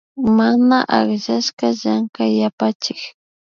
[0.37, 3.01] Mana akllashka Llankay yapachik